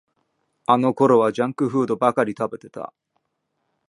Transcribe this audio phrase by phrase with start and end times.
[0.65, 2.91] あのころはジャンクフードばかり食べてた